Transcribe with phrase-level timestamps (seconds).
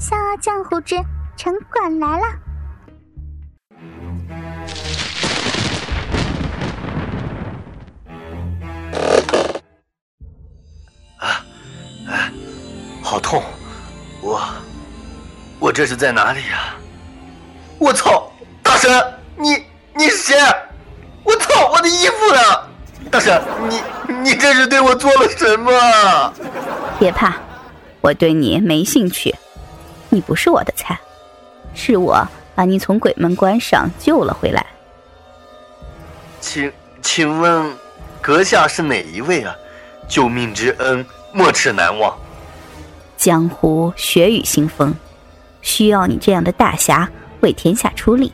[0.02, 0.96] 《笑傲江湖之
[1.36, 2.26] 城管来了》。
[11.18, 11.44] 啊，
[12.08, 12.32] 哎，
[13.02, 13.40] 好痛！
[14.20, 14.40] 我，
[15.60, 16.74] 我这是在哪里呀？
[17.78, 18.30] 我操！
[18.62, 18.90] 大神，
[19.36, 19.64] 你
[19.94, 20.36] 你是谁？
[21.22, 21.70] 我操！
[21.70, 22.40] 我的衣服呢？
[23.12, 23.80] 大神，你
[24.22, 25.70] 你这是对我做了什么？
[26.98, 27.36] 别怕，
[28.00, 29.34] 我对你没兴趣，
[30.14, 30.96] 你不是我的菜，
[31.74, 34.64] 是我把你从鬼门关上救了回来。
[36.40, 37.76] 请请问，
[38.20, 39.52] 阁下是哪一位啊？
[40.06, 42.16] 救命之恩，没齿难忘。
[43.16, 44.94] 江湖血雨腥风，
[45.62, 48.32] 需要你这样的大侠为天下出力。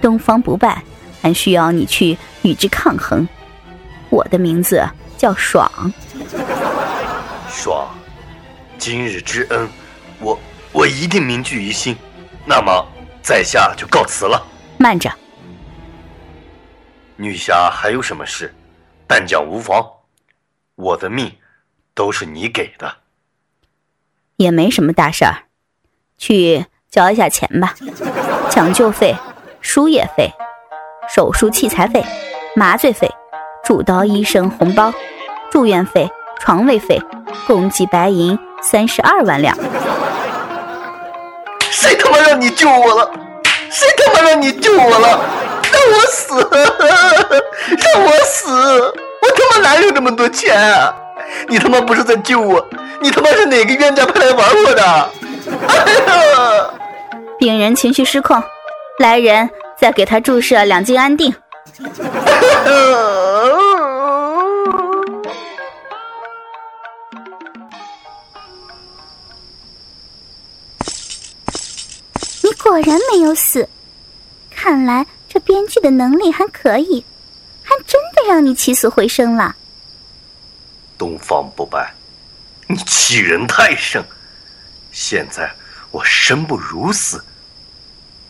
[0.00, 0.82] 东方不败
[1.22, 3.28] 还需要你去与之抗衡。
[4.08, 4.84] 我的名字
[5.16, 5.70] 叫爽。
[7.48, 7.86] 爽，
[8.76, 9.68] 今日之恩，
[10.18, 10.36] 我
[10.72, 11.96] 我一定铭记于心。
[12.46, 12.86] 那么，
[13.22, 14.42] 在下就告辞了。
[14.78, 15.12] 慢着，
[17.16, 18.54] 女侠还有什么事？
[19.06, 19.86] 但讲无妨。
[20.76, 21.36] 我的命
[21.94, 22.96] 都是你给的，
[24.36, 25.44] 也没什么大事儿，
[26.16, 27.74] 去交一下钱吧。
[28.50, 29.14] 抢救费、
[29.60, 30.32] 输液费、
[31.14, 32.02] 手术器材费、
[32.56, 33.10] 麻醉费、
[33.62, 34.90] 主刀医生红包、
[35.50, 36.98] 住院费、床位费，
[37.46, 39.54] 共计白银三十二万两。
[42.10, 43.10] 妈让你救我了？
[43.70, 45.20] 谁他妈让你救我了？
[45.72, 46.34] 让我死！
[47.94, 48.50] 让我死！
[48.50, 50.92] 我他妈哪有那么多钱啊？
[51.48, 52.64] 你他妈不是在救我，
[53.00, 54.82] 你他妈是哪个冤家派来玩我的？
[55.68, 56.70] 哎呀！
[57.38, 58.42] 病人情绪失控，
[58.98, 61.32] 来人，再给他注射两剂安定。
[72.80, 73.68] 果然没有死，
[74.50, 77.04] 看来这编剧的能力还可以。
[77.62, 79.54] 还真的让你起死回生了，
[80.96, 81.92] 东方不败，
[82.66, 84.02] 你欺人太甚！
[84.90, 85.52] 现在
[85.90, 87.22] 我生不如死，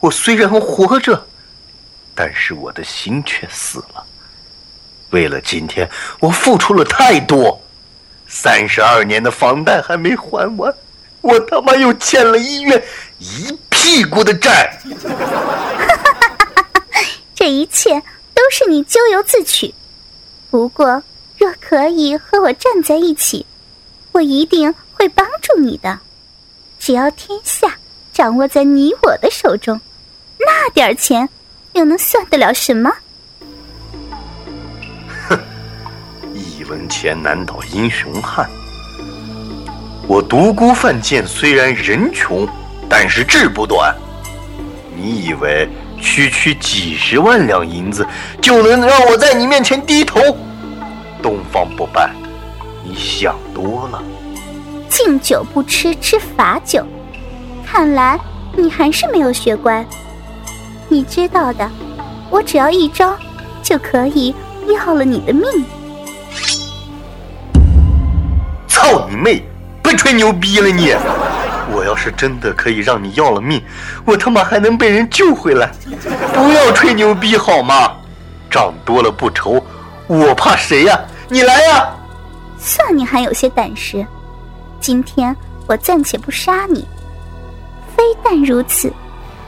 [0.00, 1.26] 我虽然活着，
[2.14, 4.04] 但是我的心却死了。
[5.10, 5.88] 为了今天，
[6.20, 7.60] 我付出了太多，
[8.26, 10.74] 三十二年的房贷还没还完，
[11.20, 12.82] 我他妈又欠了医院
[13.18, 13.56] 一
[13.88, 14.70] 屁股的债。
[17.34, 18.02] 这一切。
[18.34, 19.74] 都是你咎由自取。
[20.48, 21.02] 不过，
[21.36, 23.44] 若可以和我站在一起，
[24.12, 25.98] 我一定会帮助你的。
[26.78, 27.74] 只要天下
[28.12, 29.80] 掌握在你我的手中，
[30.38, 31.28] 那点钱
[31.72, 32.94] 又能算得了什么？
[35.28, 35.36] 哼，
[36.32, 38.48] 一文钱难倒英雄汉。
[40.06, 42.48] 我独孤犯贱虽然人穷，
[42.88, 43.94] 但是志不短。
[44.96, 45.68] 你以为？
[46.00, 48.06] 区区几十万两银子
[48.40, 50.20] 就能让我在你面前低头？
[51.20, 52.08] 东方不败，
[52.84, 54.00] 你想多了。
[54.88, 56.86] 敬酒不吃吃罚酒，
[57.66, 58.16] 看来
[58.56, 59.84] 你还是没有学乖。
[60.88, 61.68] 你知道的，
[62.30, 63.18] 我只要一招
[63.60, 64.32] 就可以
[64.68, 65.44] 要了你的命。
[68.68, 69.42] 操你妹！
[69.82, 70.94] 别吹牛逼了你！
[71.72, 73.62] 我要是真的可以让你要了命，
[74.04, 75.70] 我他妈还能被人救回来？
[76.34, 77.92] 不要吹牛逼好吗？
[78.50, 79.62] 账多了不愁，
[80.06, 80.98] 我怕谁呀？
[81.28, 81.94] 你来呀！
[82.58, 84.04] 算你还有些胆识。
[84.80, 85.36] 今天
[85.66, 86.86] 我暂且不杀你，
[87.94, 88.92] 非但如此，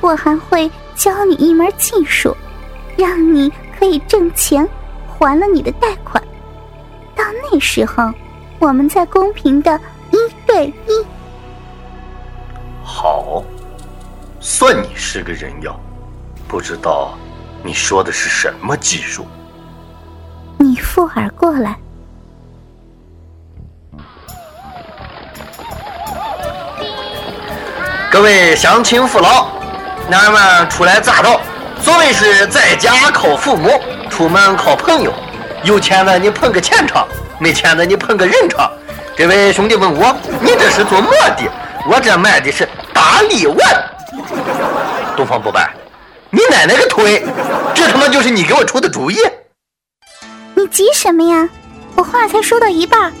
[0.00, 2.36] 我还会教你一门技术，
[2.96, 4.66] 让你可以挣钱
[5.08, 6.22] 还了你的贷款。
[7.16, 8.12] 到那时候，
[8.58, 9.80] 我们再公平的
[10.10, 10.16] 一
[10.46, 11.04] 对一。
[12.86, 13.42] 好，
[14.40, 15.74] 算你是个人妖，
[16.46, 17.16] 不知道
[17.62, 19.26] 你说的是什么技术？
[20.58, 21.76] 你附耳过来。
[28.10, 29.48] 各位乡亲父老，
[30.12, 31.40] 俺们出来乍到，
[31.80, 33.80] 所谓是在家靠父母，
[34.10, 35.10] 出门靠朋友。
[35.64, 37.08] 有钱的你捧个钱场，
[37.38, 38.70] 没钱的你捧个人场。
[39.16, 41.50] 这位兄弟问我，你这是做么的？
[41.86, 43.58] 我这卖的是大力丸，
[45.16, 45.70] 东方不败，
[46.30, 47.22] 你奶奶个腿！
[47.74, 49.18] 这他妈就是你给我出的主意！
[50.54, 51.46] 你急什么呀？
[51.94, 53.12] 我话才说到一半，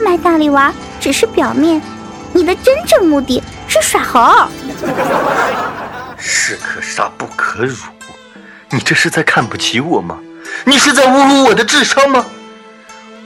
[0.00, 1.82] 卖大力丸只是表面，
[2.32, 4.48] 你的真正目的是耍猴。
[6.16, 7.76] 士可杀不可辱，
[8.70, 10.18] 你这是在看不起我吗？
[10.64, 12.24] 你是在侮辱我的智商吗？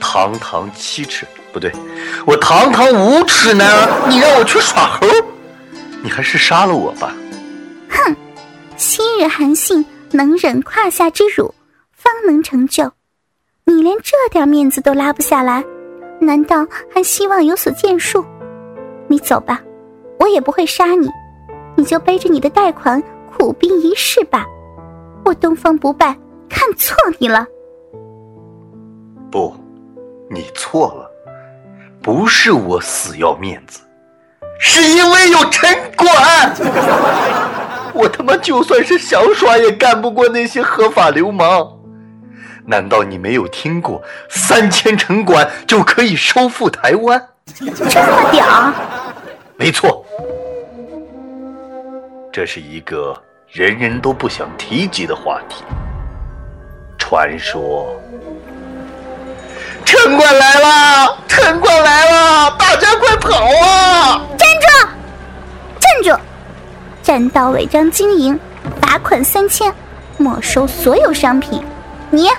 [0.01, 1.25] 堂堂七尺。
[1.51, 1.71] 不对，
[2.25, 5.07] 我堂堂无耻男儿，你让我去耍猴？
[6.01, 7.13] 你还是杀了我吧。
[7.89, 8.15] 哼，
[8.77, 11.53] 昔日韩信能忍胯下之辱，
[11.91, 12.89] 方能成就。
[13.65, 15.63] 你连这点面子都拉不下来，
[16.19, 18.25] 难道还希望有所建树？
[19.07, 19.61] 你走吧，
[20.19, 21.09] 我也不会杀你，
[21.75, 23.01] 你就背着你的贷款
[23.35, 24.45] 苦逼一世吧。
[25.25, 26.17] 我东方不败
[26.49, 27.45] 看错你了。
[29.29, 29.53] 不，
[30.29, 31.10] 你错了，
[32.01, 33.81] 不是我死要面子，
[34.59, 36.51] 是因为有城管。
[37.93, 41.77] 我他妈就算是想耍，也干不过那些合法流氓。
[42.65, 47.27] 难道你没有听过三千城管就可以收复台湾？
[47.45, 48.73] 这么屌？
[49.57, 50.05] 没错，
[52.31, 53.15] 这是一个
[53.47, 55.63] 人人都不想提及的话题。
[56.97, 57.99] 传说，
[59.83, 61.17] 城管来了！
[61.51, 62.55] 城管来了！
[62.57, 64.21] 大家快跑啊！
[64.37, 64.87] 站住！
[65.81, 66.21] 站住！
[67.03, 68.39] 占道违章经营，
[68.81, 69.73] 罚款三千，
[70.15, 71.61] 没收所有商品。
[72.09, 72.29] 你。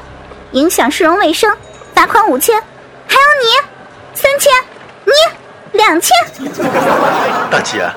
[0.52, 1.54] 影响市容卫生，
[1.94, 2.58] 罚款五千，
[3.06, 3.48] 还有你
[4.14, 4.52] 三千，
[5.04, 6.10] 你两千。
[7.50, 7.90] 大姐，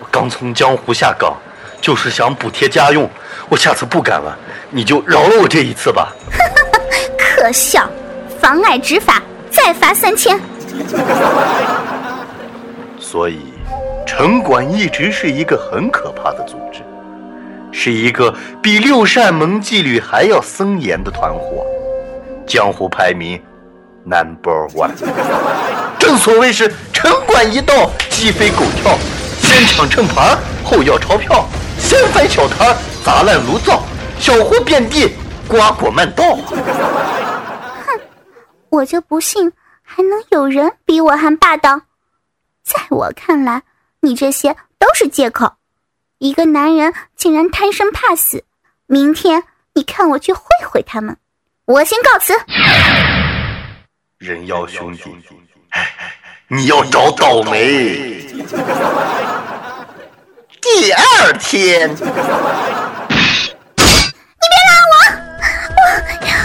[0.00, 1.36] 我刚从江湖下岗，
[1.80, 3.08] 就是想补贴家用，
[3.48, 4.36] 我下次不敢了，
[4.70, 6.12] 你就饶了我这一次吧。
[7.18, 7.88] 可笑，
[8.40, 9.20] 妨碍执法，
[9.50, 10.40] 再罚三千。
[12.98, 13.40] 所以，
[14.06, 16.80] 城管一直是一个很可怕的组织，
[17.70, 21.64] 是一个比六扇门纪律还要森严的团伙。
[22.46, 23.40] 江湖排名
[24.04, 24.90] number one，
[25.98, 28.96] 正所谓是城管一到，鸡飞狗跳，
[29.40, 31.46] 先抢秤盘，后要钞票，
[31.78, 33.82] 先翻小摊，砸烂炉灶，
[34.18, 35.14] 小货遍地，
[35.48, 36.36] 瓜果漫道。
[36.46, 36.56] 哼，
[38.68, 39.52] 我就不信
[39.88, 41.82] 还能有人比我还霸道。
[42.64, 43.62] 在我看来，
[44.00, 45.54] 你这些都是借口。
[46.18, 48.44] 一个男人竟然贪生怕死，
[48.86, 49.44] 明天
[49.74, 51.16] 你看我去会会他们。
[51.66, 52.34] 我先告辞。
[54.18, 55.16] 人妖兄弟，
[56.48, 58.26] 你要找倒霉。
[60.60, 62.06] 第二天，你别
[64.66, 64.94] 拉我，
[65.72, 65.78] 我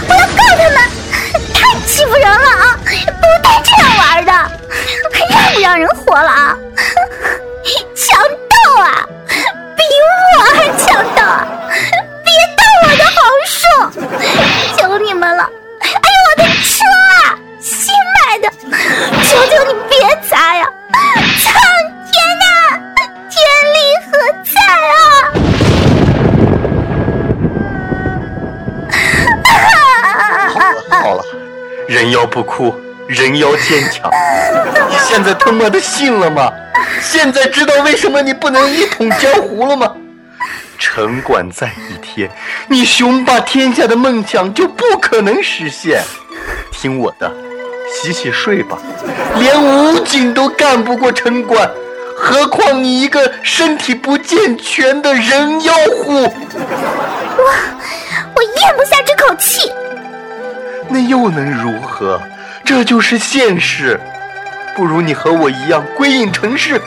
[0.08, 0.76] 我要告他们，
[1.52, 2.61] 太欺负人了
[3.38, 3.42] 都！
[3.42, 4.32] 带这样玩的，
[5.12, 6.56] 还让不让人活了啊？
[7.94, 9.06] 强盗啊，
[9.76, 9.82] 比
[10.36, 11.46] 我还强盗啊！
[12.24, 13.56] 别动我的红树！
[14.76, 15.42] 求你们了！
[15.80, 15.94] 哎呦，
[16.28, 16.84] 我的车
[17.24, 18.44] 啊，新买的！
[19.24, 19.94] 求求你别
[20.28, 20.62] 砸呀！
[21.42, 21.52] 苍
[22.10, 22.42] 天呐，
[23.30, 23.32] 天
[23.74, 23.76] 理
[24.10, 24.10] 何
[24.44, 24.54] 在
[24.88, 24.94] 啊！
[30.54, 31.20] 好了好了，
[31.88, 32.74] 人妖不哭，
[33.12, 34.10] 人妖坚强。
[34.88, 36.50] 你现在他妈的信了吗？
[37.00, 39.92] 现在知道为什么你不能一统江湖了吗？
[40.78, 42.30] 城管在一天，
[42.68, 46.02] 你雄霸天下的梦想就不可能实现。
[46.72, 47.30] 听我的，
[47.92, 48.78] 洗洗睡吧。
[49.38, 51.70] 连武警都干不过城管，
[52.16, 55.72] 何况你一个身体不健全的人妖
[56.02, 56.22] 虎？
[56.22, 57.52] 我
[58.34, 59.70] 我咽不下这口气。
[60.88, 62.20] 那又能如何？
[62.64, 64.00] 这就是现实。
[64.74, 66.80] 不如你和我一样归隐尘世，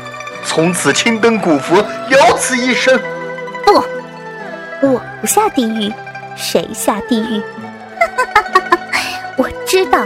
[0.44, 3.00] 从此青灯古佛，了此一生。
[3.64, 3.84] 不，
[4.88, 5.94] 我不下地狱，
[6.36, 7.42] 谁下地狱？
[9.38, 10.00] 我知道，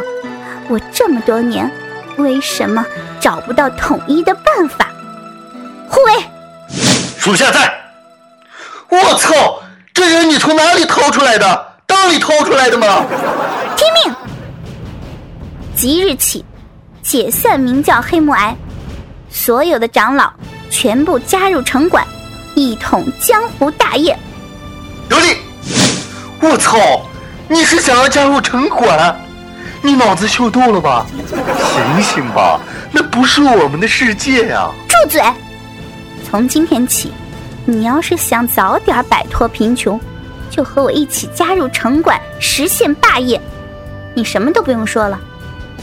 [0.68, 1.70] 我这么多年
[2.18, 2.86] 为什么
[3.20, 4.88] 找不到统一的办法。
[5.88, 6.14] 护卫，
[7.18, 7.72] 属下在。
[8.90, 9.62] 我操，
[9.94, 11.68] 这人你从哪里掏出来的？
[11.88, 13.06] 裆里掏出来的吗？
[13.78, 14.16] 听命！
[15.80, 16.44] 即日起，
[17.02, 18.54] 解散明教黑木崖，
[19.30, 20.30] 所有的长老
[20.70, 22.06] 全部加入城管。
[22.54, 24.20] 一统江湖大业，
[25.08, 25.38] 刘丽！
[26.42, 26.78] 我操，
[27.48, 29.18] 你是想要加入城管？
[29.82, 31.06] 你脑子秀逗了吧？
[31.16, 32.60] 醒醒吧，
[32.92, 34.70] 那不是我们的世界呀！
[34.86, 35.22] 住嘴！
[36.30, 37.14] 从今天起，
[37.64, 39.98] 你要是想早点摆脱贫穷，
[40.50, 43.40] 就和我一起加入城管，实现霸业。
[44.14, 45.18] 你什么都不用说了，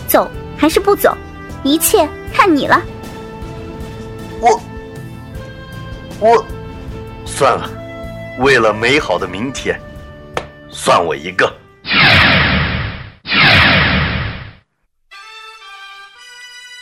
[0.06, 1.16] 走还是不走，
[1.62, 2.80] 一切看你了。
[4.40, 4.60] 我，
[6.20, 6.46] 我。
[7.25, 7.68] 算了，
[8.38, 9.78] 为了美好的明天，
[10.70, 11.52] 算我一个。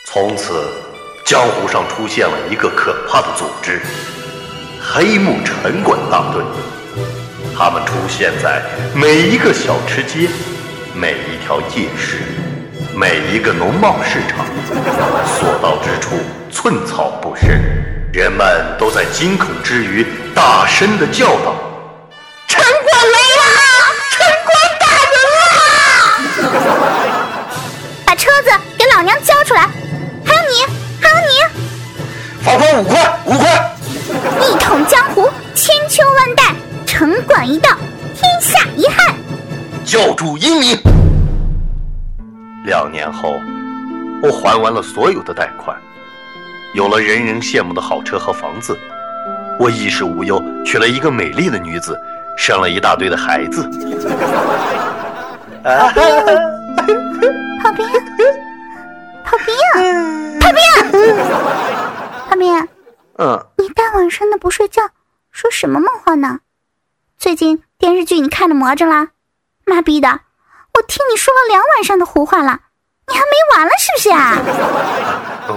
[0.05, 0.67] 从此，
[1.25, 3.81] 江湖上出现了一个可怕的组织——
[4.79, 6.41] 黑木城管大队。
[7.57, 8.61] 他们出现在
[8.93, 10.29] 每一个小吃街、
[10.93, 12.19] 每一条夜市、
[12.93, 14.45] 每一个农贸市场，
[15.25, 16.15] 所到之处
[16.51, 17.49] 寸草不生。
[18.13, 18.45] 人们
[18.79, 21.53] 都在惊恐之余大声的叫道
[22.47, 23.43] ：“城管来了！
[24.11, 25.15] 城管打人
[26.41, 26.53] 了！
[28.05, 29.67] 把车子给老娘交出来！
[30.23, 30.65] 还有你，
[31.01, 31.31] 还有你！
[32.41, 33.75] 罚款五块，五块！
[34.41, 36.55] 一统江湖，千秋万代，
[36.85, 37.71] 城管一到，
[38.15, 39.13] 天下一汉。
[39.83, 40.74] 教主英明。
[42.75, 43.41] 两年后，
[44.21, 45.81] 我还完了所有的贷款。
[46.73, 48.77] 有了人人羡慕的好车和房子，
[49.57, 51.97] 我衣食无忧，娶了一个美丽的女子，
[52.37, 53.63] 生了一大堆的孩子。
[55.63, 56.03] 炮兵，
[57.63, 57.87] 炮兵，
[59.23, 59.55] 炮兵，
[60.41, 60.59] 炮兵，
[62.27, 62.67] 炮兵，
[63.19, 64.89] 嗯，你大晚上的不睡觉，
[65.31, 66.41] 说什么梦话呢？
[67.17, 69.11] 最近电视剧你看的魔怔啦？
[69.65, 70.09] 妈逼的，
[70.73, 72.59] 我听你说了两晚上的胡话了，
[73.07, 74.41] 你还没完了是不是啊？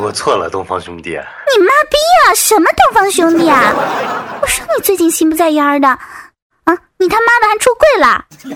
[0.03, 1.11] 我错了，东方兄弟。
[1.11, 2.35] 你妈逼啊！
[2.35, 3.73] 什么东方兄弟啊？
[4.43, 8.25] 我说你最近心不在焉的，啊，你他妈的还出柜了！
[8.43, 8.53] 真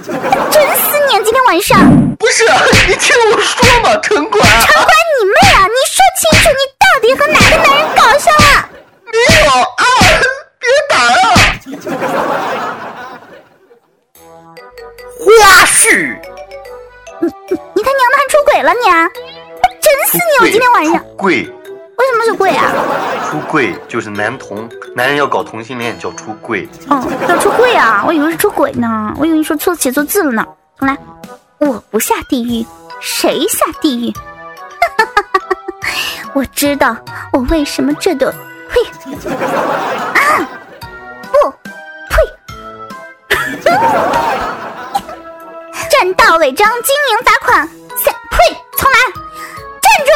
[0.76, 1.24] 死你！
[1.24, 1.78] 今天晚上
[2.18, 2.44] 不是
[2.86, 4.42] 你听我说嘛，城管。
[4.42, 5.66] 城管你妹啊！
[5.66, 8.68] 你说清楚，你到底和哪个男人搞上了？
[9.06, 9.84] 没有啊！
[10.60, 11.26] 别打啊！
[15.18, 15.26] 花
[15.66, 15.80] 絮，
[17.82, 19.08] 你你你他娘的还出轨了你啊！
[19.80, 20.46] 整死你！
[20.46, 21.42] 我今天晚上跪。
[21.96, 22.72] 为什么是跪啊？
[23.28, 26.68] 出柜就是男同，男人要搞同性恋叫出柜。
[26.88, 28.04] 哦，要出柜啊！
[28.06, 30.46] 我以为是出轨呢，我以为你说错写错字了呢。
[30.78, 30.96] 重来，
[31.58, 32.64] 我不下地狱，
[33.00, 34.12] 谁下地狱？
[36.34, 36.96] 我知道
[37.32, 38.32] 我为什么这顿
[38.68, 38.80] 呸
[40.14, 40.48] 啊
[41.30, 41.36] 不
[42.08, 42.16] 呸，
[46.02, 48.36] 占道违章经营罚款三呸，
[48.76, 48.98] 重来，
[49.80, 50.10] 站住，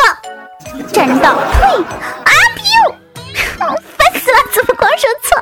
[0.92, 1.62] 占道呸
[2.24, 2.60] 啊呸，
[3.96, 5.38] 烦死了，怎么光说错？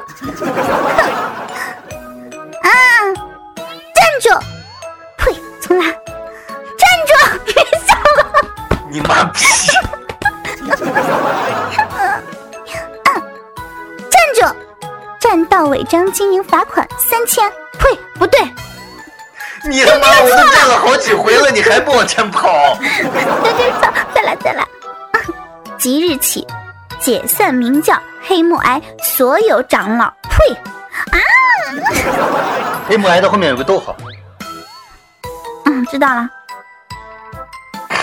[2.61, 2.69] 啊，
[3.95, 4.29] 站住，
[5.17, 5.33] 呸，
[5.63, 5.87] 重来，
[6.77, 7.15] 站住，
[7.47, 8.21] 别 笑了。
[8.91, 9.39] 你妈逼！
[14.11, 14.45] 站住！
[15.19, 17.51] 占道违章经营罚款三千。
[17.79, 18.39] 呸，不对，
[19.69, 22.77] 你他妈 我都站了好几回了，你还不往前跑？
[22.79, 24.67] 对对错，再来再来。
[25.79, 26.47] 即日起，
[27.01, 30.13] 解散明教黑木崖所有长老。
[30.29, 30.55] 呸！
[31.11, 31.19] 啊，
[32.87, 33.97] 黑木崖的后面有个逗号。
[35.65, 36.29] 嗯，知道了。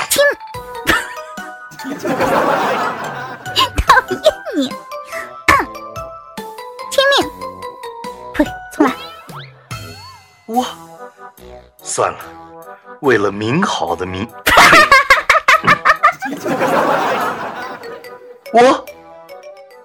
[0.09, 0.23] 听，
[3.85, 4.67] 讨厌你。
[4.67, 5.53] 啊，
[6.89, 7.31] 听命。
[8.33, 8.91] 呸，重来。
[10.47, 10.65] 我
[11.93, 12.19] 算了，
[13.01, 14.25] 为了明好的明，
[18.53, 18.85] 我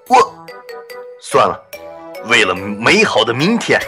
[0.06, 0.46] 我
[1.20, 1.60] 算了，
[2.26, 3.80] 为了美好的明天，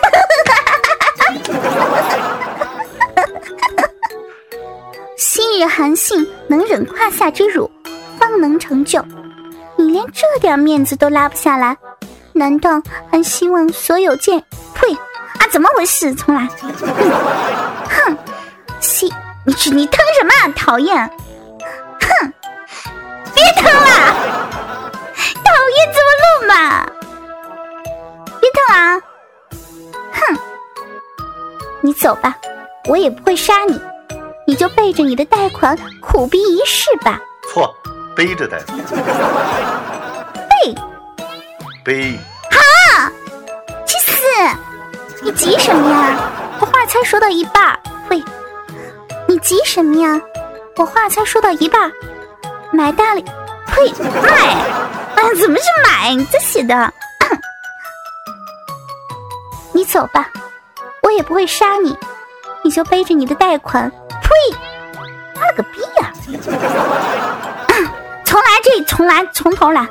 [5.17, 7.71] 昔日韩信能忍胯下之辱，
[8.19, 9.01] 方能成就。
[9.77, 11.77] 你连这点面子都拉不下来，
[12.33, 12.83] 难道
[13.13, 14.45] 还希望所有剑？
[14.75, 14.93] 呸！
[15.39, 16.13] 啊，怎么回事？
[16.17, 16.49] 重来。
[17.88, 17.88] 哼，
[18.79, 19.13] 哼，西，
[19.45, 20.49] 你去，你疼什么啊？
[20.57, 20.97] 讨厌！
[22.01, 22.33] 哼，
[23.35, 24.15] 别疼了，
[25.45, 26.87] 讨厌，怎么录嘛？
[28.41, 29.01] 别疼啊！
[30.13, 30.39] 哼，
[31.81, 32.37] 你走吧，
[32.89, 33.81] 我也不会杀你。
[34.47, 37.21] 你就背着你的贷款苦逼一世吧。
[37.53, 37.75] 错，
[38.17, 38.79] 背着贷款，
[40.49, 40.75] 背
[41.85, 42.19] 背。
[42.51, 43.11] 好！
[43.85, 44.23] 去死！
[45.23, 46.17] 你急什么呀？
[46.61, 47.78] 我话才说到一半
[49.39, 50.21] 急什么呀？
[50.77, 51.91] 我话才说到一半。
[52.73, 53.21] 买大了，
[53.67, 53.93] 呸，
[54.23, 54.31] 买！
[55.17, 56.15] 啊，怎么是买？
[56.15, 56.93] 你这写的。
[59.73, 60.29] 你走吧，
[61.03, 61.97] 我也不会杀你。
[62.63, 63.91] 你就背着你的贷款。
[63.91, 64.29] 呸！
[65.35, 66.13] 妈了个逼呀、
[68.25, 69.89] 重来，这重来，从头来。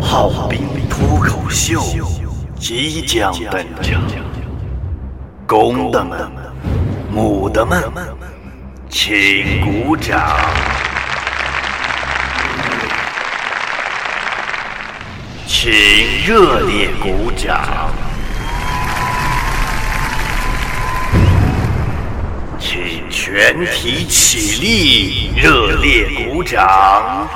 [0.00, 0.60] 炮兵
[0.96, 1.78] 脱口秀
[2.58, 4.00] 即将登场，
[5.46, 6.18] 公的们、
[7.10, 7.84] 母的们，
[8.88, 10.26] 请鼓掌。
[15.46, 15.70] 请
[16.24, 17.90] 热烈鼓掌，
[22.58, 27.28] 请全体起立，热烈鼓掌。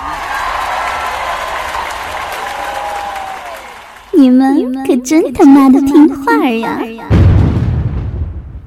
[4.21, 6.79] 你们可真他妈的听话呀！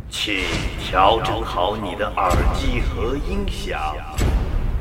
[0.10, 0.40] 请
[0.84, 3.80] 调整好你的耳机和音响，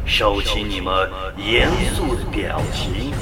[0.06, 3.12] 收起你们严肃的表情，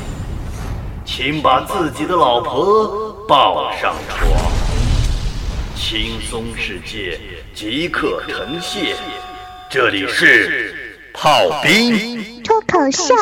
[1.05, 4.31] 请把自己的老婆抱上床。
[5.75, 7.19] 轻松世界
[7.53, 8.95] 即刻呈现，
[9.69, 10.73] 这里是
[11.13, 11.33] 炮
[11.65, 13.13] 兵脱口秀。